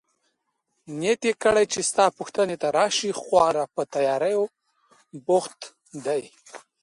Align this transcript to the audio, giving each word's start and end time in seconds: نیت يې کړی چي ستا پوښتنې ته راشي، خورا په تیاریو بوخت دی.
نیت 0.99 1.21
يې 1.27 1.33
کړی 1.43 1.65
چي 1.71 1.79
ستا 1.89 2.05
پوښتنې 2.17 2.55
ته 2.61 2.67
راشي، 2.77 3.11
خورا 3.21 3.65
په 3.75 3.81
تیاریو 3.93 4.43
بوخت 5.25 5.59
دی. 6.05 6.23